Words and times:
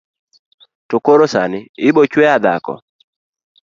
to 0.89 0.97
koro 1.05 1.25
sani 1.33 1.59
ibochweya 1.87 2.35
dhako 2.43 2.73